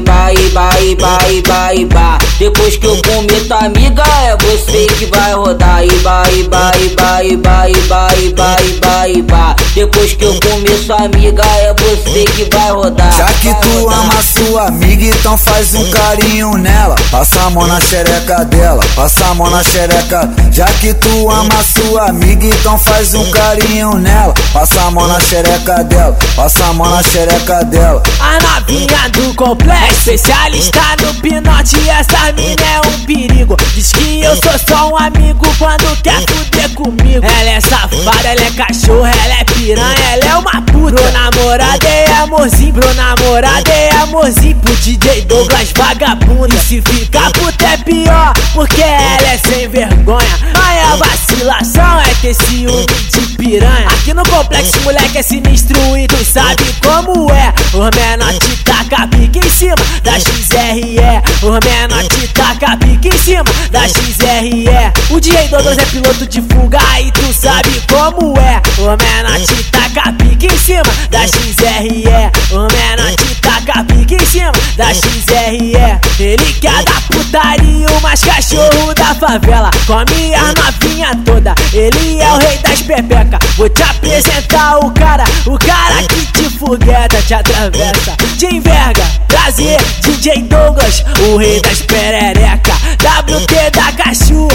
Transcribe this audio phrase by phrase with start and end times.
[0.00, 2.18] iba, iba, iba.
[2.38, 5.84] Depois que eu comer tua amiga, é você que vai rodar.
[5.84, 9.56] Iba, iba, iba, iba, iba, iba, iba, iba.
[9.74, 13.12] Depois que eu comer sua amiga, é você que vai rodar.
[13.16, 16.96] Já que tu ama sua amiga, então faz um carinho nela.
[17.10, 20.28] Passa a mão na xereca dela, passa a mão na xereca.
[20.50, 24.34] Já que tu ama sua amiga, então faz um carinho nela.
[24.52, 28.02] Passa a mão na xereca dela, passa a mão na xereca dela.
[28.20, 31.88] A novinha do complexo, especialista no pinote.
[31.88, 33.56] Essa mina é um perigo.
[33.74, 37.24] Diz que eu sou só um amigo quando quer fuder comigo.
[37.24, 41.00] Ela é safada, ela é cachorro, ela é piranha, ela é uma puta.
[41.00, 44.56] Pro namorado é amorzinho, pro namorado é amorzinho.
[44.56, 46.54] Pro DJ Douglas vagabundo.
[46.54, 50.38] E se ficar puta é pior, porque ela é sem vergonha.
[50.56, 53.88] Mas a vacilação é ter ciúme de piranha.
[53.88, 57.52] Aqui no complexo, moleque é sinistro e tu sabe como é.
[57.72, 58.56] O menor te
[59.00, 60.98] taca pique em cima da XRE.
[61.42, 64.66] O menor te taca pique em cima da XRE.
[65.10, 68.60] O DJ Douglas é piloto de fuga e tu sabe como é.
[68.78, 72.04] O menor te taca pique em cima da XRE.
[72.52, 75.72] O menor te taca pique em cima da XRE.
[76.18, 79.70] Ele quer dar putaria, o mais cachorro da favela.
[79.86, 83.40] Come a novinha toda, ele é o rei das pepecas.
[83.56, 89.04] Vou te apresentar o cara, o cara que te fogueta, te atravessa, te enverga.
[89.26, 92.74] Prazer, DJ Douglas, o rei das perereca.
[93.00, 94.46] WT da Cachu,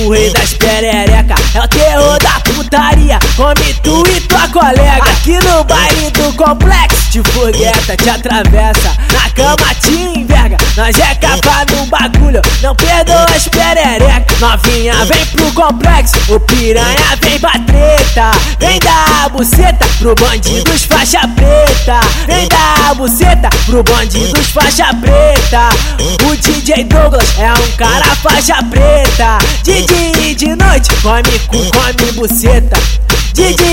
[0.00, 1.36] o rei das perereca.
[1.54, 5.04] É o terror da putaria, come tu e tua colega.
[5.04, 8.96] Aqui no baile do complexo, te fogueta, te atravessa.
[9.12, 10.31] Na cama te enverga,
[10.76, 14.34] nós é capa no bagulho, não perdoa as perereca.
[14.40, 18.30] Novinha vem pro complexo, o piranha vem pra treta.
[18.58, 22.00] Vem dar buceta pro bandidos faixa preta.
[22.26, 25.68] Vem dar buceta pro bandidos faixa preta.
[26.26, 29.38] O DJ Douglas é um cara faixa preta.
[29.62, 32.78] DJ de noite, come cu, come buceta.
[33.34, 33.71] DJ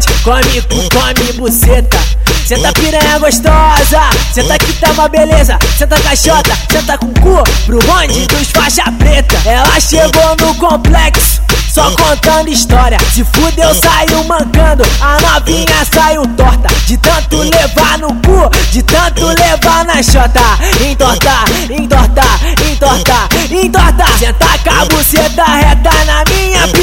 [0.00, 1.98] de noite, come cu, come buceta.
[2.46, 5.58] Senta piranha gostosa, senta que tá uma beleza.
[5.78, 9.36] Senta caixota, senta com cu pro bonde dos faixa preta.
[9.44, 11.40] Ela chegou no complexo.
[11.72, 18.08] Só contando história, se fudeu saiu mancando, a novinha saiu torta De tanto levar no
[18.08, 22.24] cu, de tanto levar na chota Entorta, entorta,
[22.68, 26.79] entorta, entorta Senta com a buceta reta na minha torta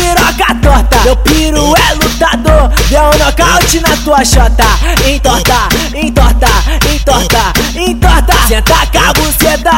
[1.08, 4.66] Meu piro é lutador, deu um nocaute na tua chota.
[5.08, 6.50] Entorta, entorta,
[6.94, 8.34] entorta, entorta.
[8.46, 9.72] Senta a buceta